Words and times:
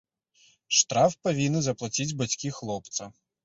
Штраф 0.77 1.11
павінны 1.29 1.59
заплаціць 1.67 2.09
бацькі 2.25 2.55
хлопца. 2.61 3.15